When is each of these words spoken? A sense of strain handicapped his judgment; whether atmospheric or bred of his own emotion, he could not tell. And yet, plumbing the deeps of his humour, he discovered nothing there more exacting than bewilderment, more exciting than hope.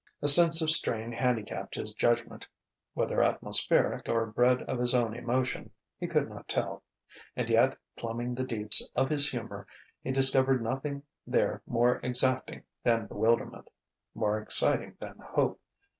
A 0.23 0.27
sense 0.27 0.63
of 0.63 0.71
strain 0.71 1.11
handicapped 1.11 1.75
his 1.75 1.93
judgment; 1.93 2.47
whether 2.95 3.21
atmospheric 3.21 4.09
or 4.09 4.25
bred 4.25 4.63
of 4.63 4.79
his 4.79 4.95
own 4.95 5.13
emotion, 5.13 5.69
he 5.99 6.07
could 6.07 6.27
not 6.27 6.47
tell. 6.47 6.81
And 7.35 7.47
yet, 7.47 7.77
plumbing 7.95 8.33
the 8.33 8.43
deeps 8.43 8.81
of 8.95 9.11
his 9.11 9.29
humour, 9.29 9.67
he 10.01 10.11
discovered 10.11 10.63
nothing 10.63 11.03
there 11.27 11.61
more 11.67 11.99
exacting 12.01 12.63
than 12.83 13.05
bewilderment, 13.05 13.69
more 14.15 14.39
exciting 14.41 14.97
than 14.99 15.19
hope. 15.19 15.61